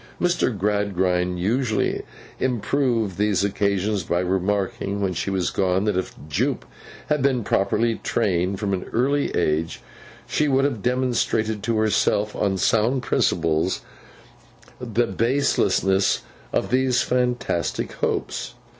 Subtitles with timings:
[0.19, 0.49] Mr.
[0.57, 2.01] Gradgrind usually
[2.39, 6.65] improved these occasions by remarking, when she was gone, that if Jupe
[7.05, 9.79] had been properly trained from an early age
[10.25, 13.81] she would have remonstrated to herself on sound principles
[14.79, 16.21] the baselessness
[16.51, 18.55] of these fantastic hopes.